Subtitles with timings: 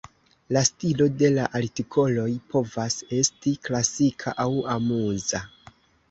[0.55, 5.43] La stilo de la artikoloj povas esti "klasika aŭ amuza".